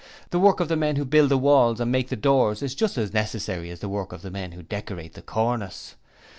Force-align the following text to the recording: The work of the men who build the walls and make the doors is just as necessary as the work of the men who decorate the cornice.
The 0.31 0.39
work 0.39 0.59
of 0.59 0.67
the 0.67 0.75
men 0.75 0.95
who 0.95 1.05
build 1.05 1.29
the 1.29 1.37
walls 1.37 1.79
and 1.79 1.91
make 1.91 2.09
the 2.09 2.15
doors 2.15 2.63
is 2.63 2.73
just 2.73 2.97
as 2.97 3.13
necessary 3.13 3.69
as 3.69 3.81
the 3.81 3.87
work 3.87 4.11
of 4.13 4.23
the 4.23 4.31
men 4.31 4.53
who 4.53 4.63
decorate 4.63 5.13
the 5.13 5.21
cornice. 5.21 5.93